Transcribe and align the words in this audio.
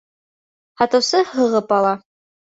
Һатыусы 0.81 1.19
һығып 1.33 1.75
ала: 1.81 1.93